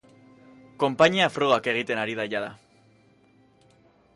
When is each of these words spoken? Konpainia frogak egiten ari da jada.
Konpainia 0.83 1.27
frogak 1.35 1.69
egiten 1.73 2.01
ari 2.05 2.17
da 2.21 2.25
jada. 2.35 2.51